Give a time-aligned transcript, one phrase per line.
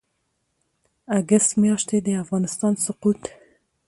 [1.17, 3.21] اګسټ میاشتې د افغانستان سقوط